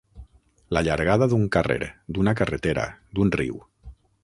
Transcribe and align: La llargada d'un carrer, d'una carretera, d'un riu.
La 0.77 0.81
llargada 0.87 1.27
d'un 1.33 1.43
carrer, 1.57 1.87
d'una 2.17 2.35
carretera, 2.41 2.89
d'un 3.19 3.33
riu. 3.39 3.63